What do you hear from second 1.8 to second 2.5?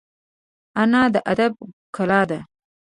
کلا ده